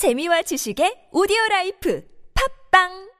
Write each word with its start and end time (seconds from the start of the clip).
재미와 0.00 0.40
지식의 0.48 1.12
오디오 1.12 1.36
라이프 1.50 2.00
팝빵 2.32 3.10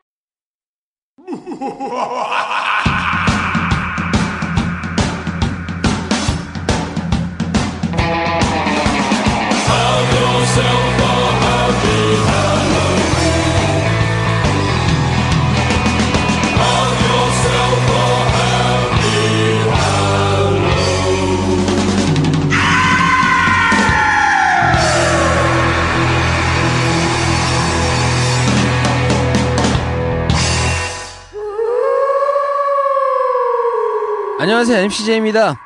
안녕하세요 34.40 34.84
MCJ입니다. 34.84 35.60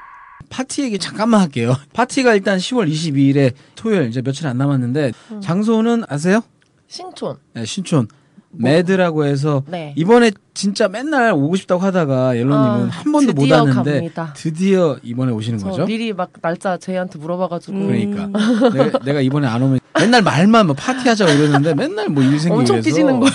파티 0.51 0.83
얘기 0.83 0.99
잠깐만 0.99 1.41
할게요. 1.41 1.77
파티가 1.95 2.35
일단 2.35 2.59
10월 2.59 2.91
22일에 2.91 3.53
토요일 3.77 4.09
이제 4.09 4.21
며칠 4.21 4.49
안 4.49 4.59
남았는데 4.59 5.13
장소는 5.41 6.03
아세요? 6.09 6.41
신촌. 6.89 7.37
네, 7.53 7.65
신촌 7.65 8.09
매드라고 8.51 9.27
해서 9.27 9.63
네. 9.69 9.95
이번에 9.97 10.33
진짜 10.55 10.89
맨날 10.89 11.33
오고 11.35 11.55
싶다고 11.55 11.83
하다가 11.83 12.37
옐로님은 12.37 12.87
아, 12.87 12.89
한 12.91 13.13
번도 13.13 13.33
못 13.33 13.49
왔는데 13.49 13.93
갑니다. 13.95 14.33
드디어 14.37 14.99
이번에 15.05 15.31
오시는 15.31 15.61
저 15.61 15.71
거죠? 15.71 15.87
미리 15.87 16.13
막 16.13 16.33
날짜 16.43 16.77
제이한테 16.77 17.21
물어봐가지고 17.21 17.79
그러니까 17.79 18.27
내가, 18.73 18.99
내가 19.05 19.21
이번에 19.21 19.47
안 19.47 19.63
오면 19.63 19.79
맨날 19.99 20.23
말만 20.23 20.67
뭐 20.67 20.75
파티하자고 20.75 21.31
이러는데 21.33 21.75
맨날 21.75 22.09
뭐 22.09 22.23
일 22.25 22.39
생기고 22.41 22.61
엄청 22.61 22.81
삐지는 22.81 23.21
거야. 23.21 23.31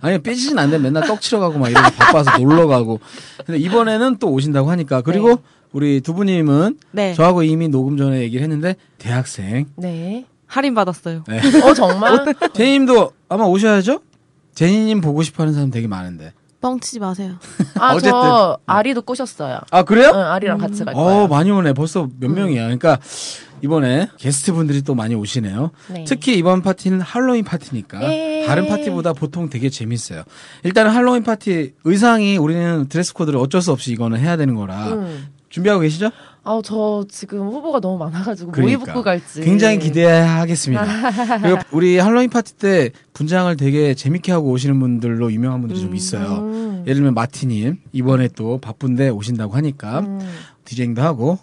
아니 0.00 0.18
삐지진 0.18 0.58
않는데 0.58 0.78
맨날 0.78 1.06
떡 1.06 1.20
치러 1.20 1.40
가고 1.40 1.58
막 1.58 1.68
이러고 1.68 1.90
바빠서 1.96 2.38
놀러 2.38 2.66
가고 2.66 3.00
근데 3.44 3.58
이번에는 3.60 4.16
또 4.18 4.30
오신다고 4.32 4.70
하니까 4.70 5.02
그리고 5.02 5.28
네. 5.28 5.36
우리 5.72 6.00
두부님은 6.00 6.78
네. 6.92 7.14
저하고 7.14 7.42
이미 7.42 7.68
녹음 7.68 7.96
전에 7.98 8.20
얘기를 8.20 8.42
했는데 8.42 8.76
대학생 8.98 9.66
네. 9.76 10.24
할인 10.46 10.74
받았어요. 10.74 11.24
네. 11.28 11.40
어 11.62 11.74
정말? 11.74 12.34
제니님도 12.54 13.12
아마 13.28 13.44
오셔야죠? 13.44 14.00
제니님 14.54 15.00
보고 15.02 15.22
싶어하는 15.22 15.52
사람 15.54 15.70
되게 15.70 15.86
많은데 15.86 16.32
뻥치지 16.60 16.98
마세요. 17.00 17.34
아 17.78 17.92
어쨌든. 17.92 18.10
저 18.10 18.58
아리도 18.66 19.02
꼬셨어요. 19.02 19.60
아 19.70 19.82
그래요? 19.84 20.10
응, 20.14 20.20
아리랑 20.20 20.58
같이 20.58 20.84
갈어 20.84 20.96
거예요. 20.96 21.28
많이 21.28 21.50
오네 21.50 21.72
벌써 21.74 22.08
몇 22.18 22.28
명이야 22.30 22.62
그러니까 22.64 22.98
이번에 23.62 24.08
게스트 24.18 24.52
분들이 24.52 24.82
또 24.82 24.94
많이 24.94 25.14
오시네요 25.16 25.72
네. 25.88 26.04
특히 26.06 26.36
이번 26.38 26.62
파티는 26.62 27.00
할로윈 27.00 27.42
파티니까 27.44 28.02
예. 28.04 28.44
다른 28.46 28.68
파티보다 28.68 29.12
보통 29.14 29.50
되게 29.50 29.68
재밌어요 29.68 30.22
일단은 30.62 30.92
할로윈 30.92 31.24
파티 31.24 31.74
의상이 31.82 32.36
우리는 32.36 32.88
드레스 32.88 33.14
코드를 33.14 33.38
어쩔 33.40 33.60
수 33.60 33.72
없이 33.72 33.90
이거는 33.90 34.20
해야 34.20 34.36
되는 34.36 34.54
거라 34.54 34.92
음. 34.92 35.28
준비하고 35.48 35.80
계시죠? 35.80 36.10
아우 36.44 36.62
저 36.62 37.04
지금 37.10 37.48
후보가 37.48 37.80
너무 37.80 37.98
많아가지고 37.98 38.50
뭐 38.50 38.54
그러니까. 38.54 38.90
입고 38.90 39.02
갈지. 39.02 39.40
굉장히 39.42 39.78
기대하겠습니다. 39.78 40.84
그리고 41.42 41.58
우리 41.72 41.98
할로윈 41.98 42.30
파티 42.30 42.56
때 42.56 42.90
분장을 43.12 43.54
되게 43.56 43.94
재밌게 43.94 44.32
하고 44.32 44.50
오시는 44.50 44.78
분들로 44.80 45.30
유명한 45.32 45.60
분들이 45.60 45.80
좀 45.80 45.94
있어요. 45.94 46.38
음. 46.38 46.82
예를 46.86 46.96
들면 46.96 47.14
마티님 47.14 47.78
이번에 47.92 48.28
또 48.34 48.58
바쁜데 48.58 49.10
오신다고 49.10 49.54
하니까 49.54 50.00
음. 50.00 50.20
디제잉도 50.64 51.02
하고 51.02 51.38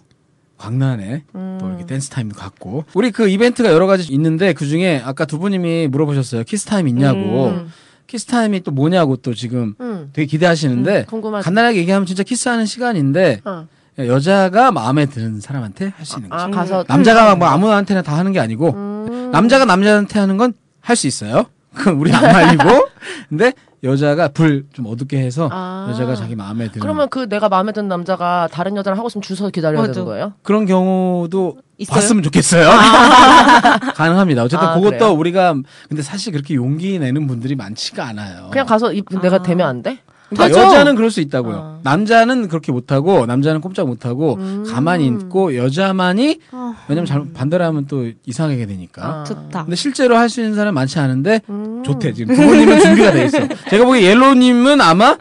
광란에 0.58 1.24
음. 1.34 1.58
또 1.60 1.68
이렇게 1.68 1.86
댄스 1.86 2.10
타임도 2.10 2.34
갖고 2.34 2.84
우리 2.94 3.10
그 3.10 3.28
이벤트가 3.28 3.70
여러 3.70 3.86
가지 3.86 4.12
있는데 4.12 4.52
그 4.54 4.66
중에 4.66 5.00
아까 5.04 5.24
두 5.24 5.38
분님이 5.38 5.86
물어보셨어요 5.88 6.44
키스 6.44 6.64
타임 6.66 6.88
있냐고 6.88 7.48
음. 7.48 7.70
키스 8.06 8.26
타임이 8.26 8.62
또 8.62 8.70
뭐냐고 8.70 9.16
또 9.16 9.34
지금 9.34 9.74
음. 9.80 10.10
되게 10.12 10.26
기대하시는데 10.26 11.06
음. 11.12 11.22
간단하게 11.22 11.78
얘기하면 11.78 12.06
진짜 12.06 12.22
키스하는 12.22 12.64
시간인데 12.64 13.40
어. 13.44 13.66
여자가 13.98 14.72
마음에 14.72 15.06
드는 15.06 15.40
사람한테 15.40 15.92
할 15.96 16.04
수 16.06 16.18
있는 16.18 16.28
거죠. 16.30 16.44
아 16.44 16.50
가서 16.50 16.84
남자가 16.86 17.34
뭐 17.36 17.48
아무한테나 17.48 18.02
다 18.02 18.16
하는 18.16 18.32
게 18.32 18.40
아니고 18.40 18.70
음. 18.74 19.30
남자가 19.32 19.64
남자한테 19.64 20.18
하는 20.18 20.36
건 20.36 20.52
할 20.82 20.94
수 20.96 21.06
있어요. 21.08 21.46
그건 21.74 21.94
우리 21.94 22.12
안 22.12 22.22
말리고. 22.22 22.88
근데 23.28 23.52
여자가 23.82 24.28
불 24.28 24.64
좀 24.72 24.86
어둡게 24.86 25.18
해서 25.18 25.48
아. 25.52 25.86
여자가 25.90 26.14
자기 26.14 26.34
마음에 26.36 26.68
드는 26.68 26.80
그러면 26.80 27.08
그 27.10 27.28
내가 27.28 27.48
마음에 27.48 27.72
드는 27.72 27.88
남자가 27.88 28.48
다른 28.52 28.76
여자랑 28.76 28.96
하고 28.98 29.08
있으면 29.08 29.22
줄 29.22 29.35
서 29.35 29.48
기다려야 29.50 29.80
맞아. 29.82 29.92
되는 29.92 30.04
거예요? 30.06 30.32
그런 30.42 30.64
경우도 30.66 31.56
있어요? 31.78 31.94
봤으면 31.94 32.22
좋겠어요. 32.22 32.68
가능합니다. 33.94 34.42
어쨌든 34.44 34.66
아, 34.68 34.74
그것도 34.74 34.90
그래요? 34.98 35.12
우리가 35.12 35.54
근데 35.88 36.02
사실 36.02 36.32
그렇게 36.32 36.54
용기 36.54 36.98
내는 36.98 37.26
분들이 37.26 37.54
많지가 37.56 38.04
않아요. 38.06 38.48
그냥 38.50 38.66
가서 38.66 38.92
이, 38.92 39.02
내가 39.22 39.42
되면 39.42 39.66
안 39.68 39.82
돼? 39.82 39.98
그러니까. 40.30 40.60
여자는 40.60 40.96
그럴 40.96 41.10
수 41.10 41.20
있다고요. 41.20 41.54
아. 41.56 41.78
남자는 41.84 42.48
그렇게 42.48 42.72
못하고 42.72 43.26
남자는 43.26 43.60
꼼짝 43.60 43.86
못하고 43.86 44.34
음. 44.34 44.64
가만히 44.66 45.06
있고 45.06 45.56
여자만이 45.56 46.40
아, 46.50 46.74
왜냐면 46.88 47.06
잘못 47.06 47.32
반대로 47.32 47.64
하면 47.64 47.86
또 47.86 48.10
이상하게 48.24 48.66
되니까. 48.66 49.06
아. 49.20 49.24
좋다. 49.24 49.64
근데 49.64 49.76
실제로 49.76 50.16
할 50.16 50.28
수 50.28 50.40
있는 50.40 50.56
사람 50.56 50.74
많지 50.74 50.98
않은데 50.98 51.40
음. 51.48 51.82
좋대 51.84 52.12
지금 52.12 52.34
부모님은 52.34 52.80
준비가 52.80 53.12
돼 53.12 53.24
있어. 53.26 53.38
제가 53.70 53.84
보기 53.84 54.02
옐로우님은 54.04 54.80
아마 54.80 55.16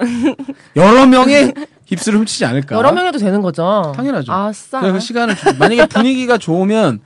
여러 0.76 1.06
명의 1.06 1.54
힙스를 1.86 2.18
훔치지 2.20 2.44
않을까. 2.46 2.76
여러 2.76 2.92
명해도 2.92 3.20
되는 3.20 3.42
거죠? 3.44 3.94
당연하죠. 3.96 4.32
아싸. 4.34 4.82
그 4.82 5.00
시간을 5.00 5.36
주- 5.36 5.56
만약에 5.60 5.86
분위기가 5.86 6.40
좋으면 6.40 7.00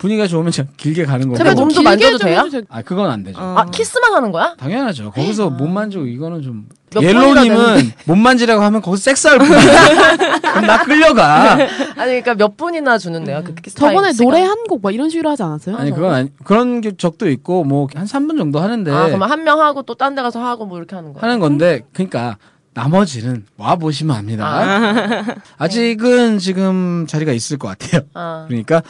분위기가 0.00 0.26
좋으면 0.26 0.50
진짜 0.50 0.68
길게 0.78 1.04
가는 1.04 1.26
거고. 1.26 1.36
제발 1.36 1.54
몸도 1.54 1.82
만져도 1.82 2.16
돼요? 2.18 2.48
아 2.70 2.80
그건 2.80 3.10
안 3.10 3.22
되죠. 3.22 3.38
어. 3.38 3.54
아 3.58 3.66
키스만 3.66 4.14
하는 4.14 4.32
거야? 4.32 4.54
당연하죠. 4.58 5.10
거기서 5.10 5.50
못 5.50 5.66
만지고 5.68 6.06
이거는 6.06 6.40
좀 6.40 6.66
옐로우님은. 7.00 7.92
못 8.06 8.16
만지라고 8.16 8.62
하면 8.62 8.80
거기서 8.80 9.02
섹스할 9.02 9.38
분이야. 9.38 10.16
그럼 10.40 10.66
나 10.66 10.82
끌려가. 10.82 11.52
아니 11.96 12.22
그러니까 12.22 12.34
몇 12.34 12.56
분이나 12.56 12.96
주는데요? 12.96 13.42
그 13.44 13.54
키스 13.54 13.76
저번에? 13.76 14.12
노래 14.12 14.40
한 14.40 14.56
곡 14.66 14.80
막 14.82 14.94
이런 14.94 15.10
식으로 15.10 15.28
하지 15.30 15.42
않았어요? 15.42 15.76
아니 15.76 15.90
그건 15.90 16.14
아니 16.14 16.30
그런 16.44 16.80
게- 16.80 16.96
적도 16.96 17.28
있고 17.28 17.64
뭐 17.64 17.86
한 17.94 18.06
3분 18.06 18.38
정도 18.38 18.58
하는데 18.60 18.90
아 18.90 19.06
그러면 19.06 19.30
한 19.30 19.44
명 19.44 19.60
하고 19.60 19.82
또 19.82 19.94
딴 19.94 20.14
데 20.14 20.22
가서 20.22 20.42
하고 20.42 20.64
뭐 20.64 20.78
이렇게 20.78 20.96
하는 20.96 21.12
거야? 21.12 21.22
하는 21.22 21.40
건데 21.40 21.82
그러니까 21.92 22.38
나머지는 22.72 23.44
와 23.58 23.76
보시면 23.76 24.16
압니다. 24.16 24.46
아직은 25.58 26.38
지금 26.38 27.06
자리가 27.06 27.32
있을 27.32 27.58
것 27.58 27.68
같아요. 27.68 28.00
아. 28.14 28.46
그러니까 28.48 28.78
어, 28.78 28.82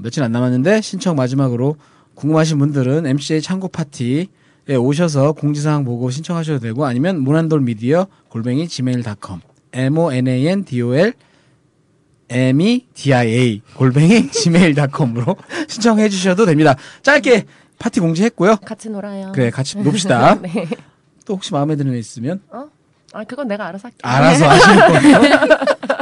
며칠 0.00 0.22
안 0.22 0.32
남았는데 0.32 0.80
신청 0.80 1.16
마지막으로 1.16 1.76
궁금하신 2.14 2.58
분들은 2.58 3.06
MCA 3.06 3.40
창고 3.42 3.68
파티에 3.68 4.26
오셔서 4.78 5.32
공지사항 5.32 5.84
보고 5.84 6.10
신청하셔도 6.10 6.60
되고 6.60 6.84
아니면 6.86 7.20
문안돌 7.20 7.60
미디어 7.60 8.06
골뱅이 8.28 8.68
gmail.com 8.68 9.40
m 9.72 9.98
o 9.98 10.12
n 10.12 10.28
a 10.28 10.46
n 10.48 10.64
d 10.64 10.82
o 10.82 10.94
l 10.94 11.12
m 12.30 12.60
e 12.60 12.86
d 12.94 13.12
i 13.14 13.28
a 13.28 13.62
골뱅이 13.76 14.30
gmail.com으로 14.32 15.36
신청해 15.68 16.08
주셔도 16.08 16.46
됩니다. 16.46 16.76
짧게 17.02 17.44
파티 17.78 18.00
공지했고요. 18.00 18.56
같이 18.64 18.88
놀아요. 18.88 19.32
그래 19.34 19.50
같이 19.50 19.76
놉시다. 19.82 20.40
네. 20.40 20.66
또 21.26 21.34
혹시 21.34 21.52
마음에 21.52 21.76
드는 21.76 21.94
애 21.94 21.98
있으면 21.98 22.40
어? 22.50 22.66
아 23.12 23.24
그건 23.24 23.48
내가 23.48 23.66
알아서 23.66 23.88
할게. 23.88 23.98
알아서 24.02 24.48
하시는 24.48 24.76
거예요. 24.88 25.38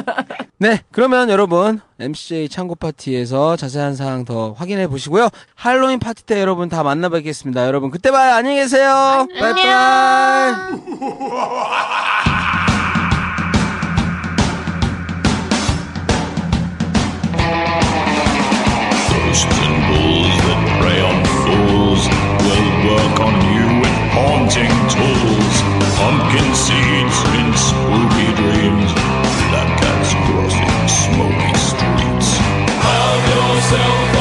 네, 0.62 0.78
그러면 0.92 1.28
여러분 1.28 1.80
MCJ 1.98 2.48
창고 2.48 2.76
파티에서 2.76 3.56
자세한 3.56 3.96
사항 3.96 4.24
더 4.24 4.52
확인해 4.52 4.86
보시고요. 4.86 5.28
할로윈 5.56 5.98
파티 5.98 6.24
때 6.24 6.40
여러분 6.40 6.68
다 6.68 6.84
만나 6.84 7.08
뵙겠습니다. 7.08 7.66
여러분 7.66 7.90
그때 7.90 8.12
봐요. 8.12 8.34
안녕히 8.34 8.58
계세요. 8.58 9.26
안녕. 9.40 9.40
바이바이. 9.40 10.22
Pumpkin 26.02 26.54
seeds 26.54 27.51
myself. 33.72 34.11